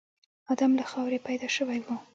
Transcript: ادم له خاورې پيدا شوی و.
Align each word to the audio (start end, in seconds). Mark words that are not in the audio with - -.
ادم 0.51 0.71
له 0.79 0.83
خاورې 0.91 1.19
پيدا 1.27 1.47
شوی 1.55 1.79
و. 1.85 1.87